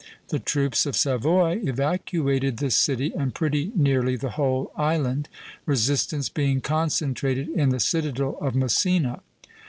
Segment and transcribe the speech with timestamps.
[0.29, 5.29] The troops of Savoy evacuated the city and pretty nearly the whole island,
[5.67, 9.21] resistance being concentrated in the citadel of Messina.